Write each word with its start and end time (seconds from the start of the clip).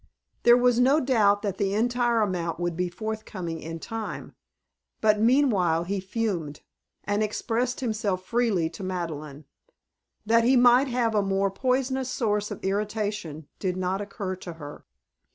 There 0.41 0.57
was 0.57 0.79
no 0.79 0.99
doubt 0.99 1.43
that 1.43 1.59
the 1.59 1.75
entire 1.75 2.21
amount 2.23 2.59
would 2.59 2.75
be 2.75 2.89
forthcoming 2.89 3.59
in 3.59 3.79
time, 3.79 4.33
but 4.99 5.19
meanwhile 5.21 5.83
he 5.83 5.99
fumed, 5.99 6.61
and 7.03 7.21
expressed 7.21 7.81
himself 7.81 8.25
freely 8.25 8.67
to 8.71 8.81
Madeleine. 8.81 9.45
That 10.25 10.43
he 10.43 10.57
might 10.57 10.87
have 10.87 11.13
a 11.13 11.21
more 11.21 11.51
poisonous 11.51 12.09
source 12.09 12.49
of 12.49 12.63
irritation 12.63 13.47
did 13.59 13.77
not 13.77 14.01
occur 14.01 14.35
to 14.37 14.53
her. 14.53 14.87